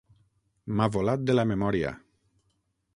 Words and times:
M'ha 0.79 0.87
volat 0.97 1.29
de 1.29 1.37
la 1.37 1.47
memòria. 1.53 1.95